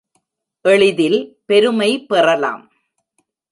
[0.65, 1.19] எளிதில்
[1.45, 2.63] பெருமை பெறலாம்.